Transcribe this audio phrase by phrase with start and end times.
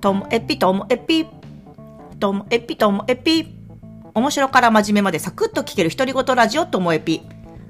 [0.00, 1.26] ともエピともエピ、
[2.18, 3.54] ともエピともエピ。
[4.14, 7.20] 面白から真面目までサクッと聞ける独り言ラジオともエピ。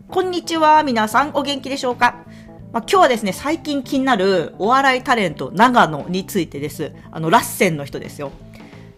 [0.08, 2.24] こんにちは、皆さんお元気でしょうか？
[2.72, 6.92] まあ、今日はですね、最近気になるお笑いタレント、長野についてです。
[7.10, 8.30] あの、ラッセンの人ですよ。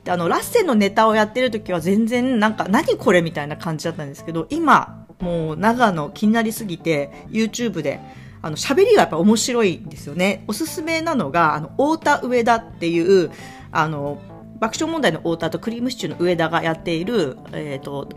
[0.04, 7.98] で、あの、ラッセンのネタをやってる時は全然なんか、何これみたいな感じだったんですけど、今、もう長野気になりすぎて、YouTube で、
[8.43, 10.45] あの、喋りがやっぱ面白いんですよね。
[10.48, 13.30] おすすめなのが、あの、太田上田っていう、
[13.71, 14.21] あの、
[14.58, 18.08] 爆笑問題の太田とクリームシチューの上田がやっている、えっ、ー、と、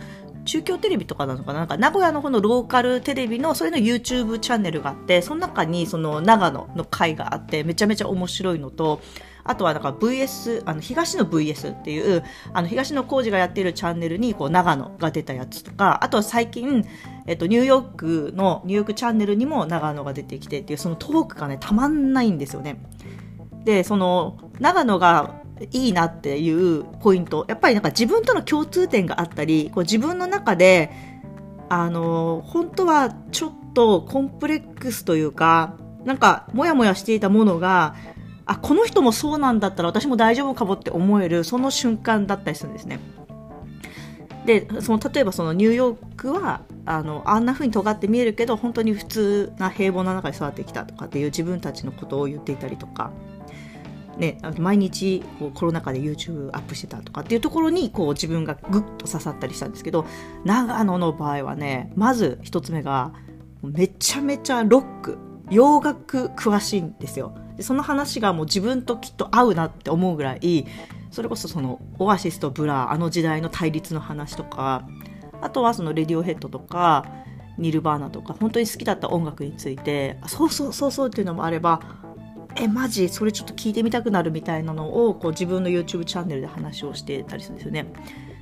[0.45, 1.59] 中京テレビとかなのかな？
[1.59, 9.01] なんか名古屋の方のローカルテレビのそれの YouTube チャンネルがあってその中にその長野の回があってめちゃめちゃ面白いのと
[9.43, 12.23] あとはなんか VS あの東の VS っていう
[12.53, 16.85] あの東野浩二がやっているチャンネルにこう長野が出たやつとかあとは最近、
[17.27, 22.79] えっと、ニューヨークのニューヨークチャンネルにも長野が出てきてっていうそのトークがねたまんないんですよね。
[23.63, 30.91] でその長野がいいなっていうポイントやっぱりなんか自分との共通点があったりこう自分の中で
[31.69, 37.95] あの本当はちょっとコンプレックスというかなんかモヤモヤしていたものが
[38.45, 42.99] あこの人もそうなんだったら私も大丈夫かもって思えるその瞬間だったりするんですね。
[44.45, 53.11] でその例えばそのニューヨークはあのあんな風に尖って見えるけど本当に普通な平凡な中で育ってきたとかっていう自分たちのことを言っていたりとか
[54.17, 60.05] ね、毎日こうコロナ禍で YouTube アップしてたとかっていうところにこう自分がグッと刺さったりしたんですけど
[60.45, 63.13] 長野の場合はねまず一つ目が
[63.61, 65.17] めちゃめちゃロック
[65.49, 67.35] 洋楽詳しいんですよ。
[67.57, 70.65] でその話がもう自分ときっと合うなって思うぐらい
[71.15, 74.85] それこそそのオアシスとブラーあの時代の対立の話とか
[75.41, 77.05] あとはそのレディオヘッドとか
[77.57, 81.79] ニルバーナとか本当に好きだった音楽についてそうそうそうそうっていうのもあれば
[82.57, 83.07] えマジ？
[83.07, 87.85] それちょっと聞いてみたくなるみたいなのをこう自分の YouTube チャンネルで話をしてたりするんですよね。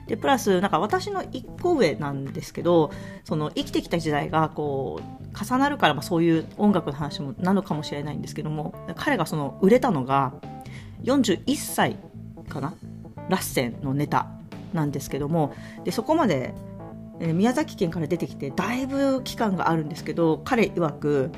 [0.08, 2.92] でプラスなんか私の1個上なんですけど
[3.24, 10.34] その生きてきた時代がこう重なるから、まあ、そういう音楽の話もなのかもしれないんですけども彼がその売れたのが
[11.04, 11.98] 41歳
[12.50, 12.74] かな？
[13.30, 14.28] ラッセンのネタ
[14.74, 16.54] なんですけどもでそこまで
[17.20, 21.32] 宮崎県から出てきてだいぶ期間があるんですけど彼曰く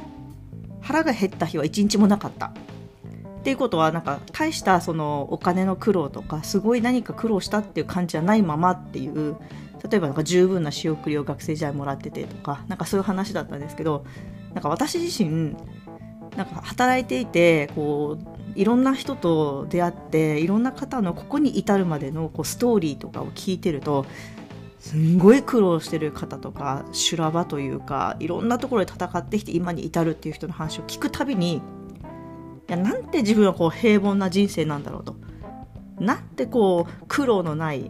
[0.82, 2.48] 腹が減った日は一日もなかった。
[2.48, 2.52] っ
[3.46, 9.36] ていうことはなんか大したそのお金の苦労とかすごい何か苦労したっていう感じじゃないままっていう
[9.88, 14.04] 例えばなんか十分な仕送りを学生時代もらっててとかなんかそういう話だったんですけど
[14.56, 15.56] なんか私自身
[16.36, 24.06] なんか働いていてこういろんな人と出会っていろんな方のここに至るまでのこうストーリーとかを聞いてると
[24.80, 31.62] すんごい苦労してる方とか修羅場というかいろんなところで戦ってきて今に至るっていう人の話を聞くたびにい
[32.68, 35.16] やなんて自分はこう平凡な人生なんだろうと。
[36.00, 37.90] なんてこう苦労のない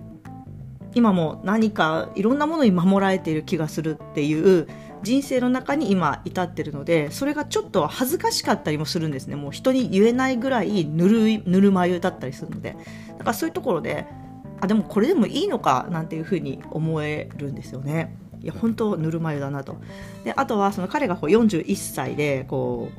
[0.94, 4.68] 今も何かいろんなものに守られている気がするっていう
[5.06, 12.76] 人生の中に今至ってるのでそれがちょっと恥ずかしかったりもするんですねもう人に言えないぐらいぬるいぬるま湯だったりするので
[13.20, 14.08] だからそういうところで
[14.62, 18.18] あでもこれでもいいのかなんていうふうに思えるんですよね。
[18.42, 19.78] いや本当ぬるま湯だなと
[20.24, 22.90] であとはその彼がこう41歳でこ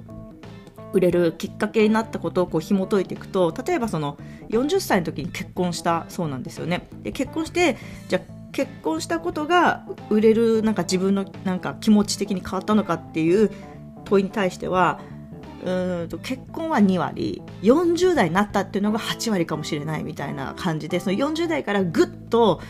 [0.92, 4.16] う売れるきっかけになったことをこう紐解いていくと例えばその
[4.50, 6.88] 40歳の時に結婚したそうなんですよね。
[7.02, 7.76] で結婚して
[8.08, 8.20] じゃ
[8.56, 13.50] 結婚したことが売れるなんか自分のなんか気持ち的に変わったのかっていう
[14.06, 14.98] 問いに対しては
[15.62, 22.62] うんと結婚は2割40代になったっていうのが8割かもしれないみたいな感じでその40代からぐっと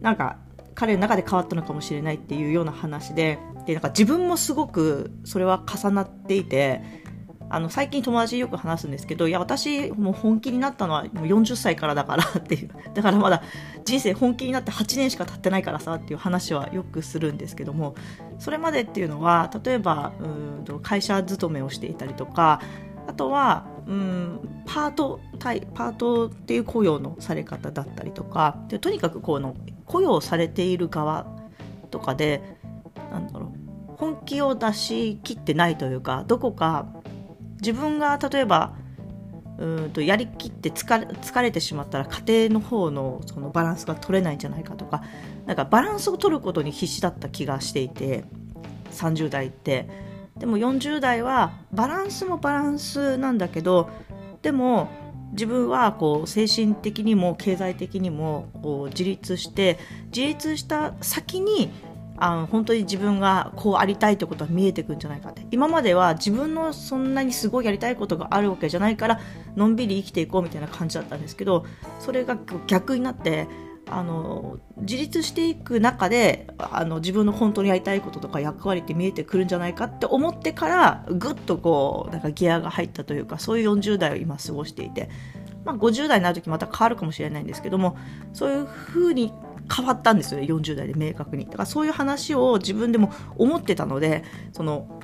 [0.00, 0.38] なんか
[0.76, 6.80] 彼の中で変わったのかもしれないっていうような話ででなんか自分もすごくそれは重なっていて
[7.50, 12.70] あの最近友達よく話すんですけどいや私もう本気になったのはもう40歳からだから っていう。
[12.94, 13.42] だからまだ
[13.84, 17.94] 人生本気になって8年しか経ってないからさっていう話はよくするんですけども
[18.38, 22.60] それまでっていうのは例えばうんと会社勤めをしていたりとか
[23.06, 29.56] あとはうんパート対パートっていう雇用のされ方だったりとかでとにかくこの
[29.86, 31.26] 雇用されている側
[31.90, 32.42] とかで
[33.10, 36.86] なんだろう本気を出しきってないというかどこか
[37.60, 38.74] 自分が例えば
[39.58, 45.02] うんとやりきって疲れ疲れてしまったら家庭の方のそのバランスが取れないんじゃないかとか
[45.46, 48.24] なんかバランスを取ることに必死だった気がしていて
[48.92, 50.08] 30代って。
[50.38, 53.90] でも40代はバランスもバランスなんだけど
[54.40, 54.88] でも
[55.32, 59.78] 自分はこう精神的にも経済的にもこう自立して
[60.14, 61.70] 自立した先に
[62.20, 65.46] あの本当に自分がこうありたいってことは見えてくんじゃないかって。
[65.50, 69.20] 今までは自分のそんなにすごいやりたいことがあるわけじゃないから
[69.56, 71.64] のんびり生きていこうみたいな感じだったんですけど
[72.00, 73.48] それが逆になって
[73.90, 85.08] あの自立していく中であの自分の本当にやりたいこととか役割って見えてくるんじゃないかって思ってからぐっとこうなんかギアが入ったというかそういう40代を今過ごしていて、
[85.64, 87.96] まあ、50代になる時また変わるかもしれないんですけども
[88.32, 89.32] そういうふうに
[89.74, 95.00] 変わったんですよね40代で明確にだからそういう話を自分でも思ってたのでその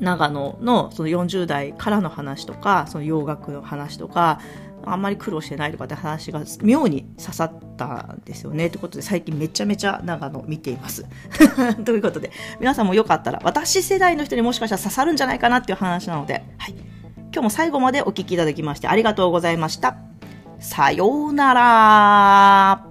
[0.00, 4.40] 長野のその40代からの話とかその洋楽の話とか
[4.84, 8.70] あんまり苦労してないとかって話が妙に刺さったんですよね。
[8.70, 11.04] ということで最近めちゃめちゃ長野見ています。
[11.84, 12.30] ということで
[12.60, 16.74] 皆さんもよかったら私世代の人にもしかしたら刺さるんじゃないかなっていう話なので、はい。
[17.32, 19.96] 今日も最後までお聴きいただきましてありがとうございました。
[20.60, 22.85] さようなら。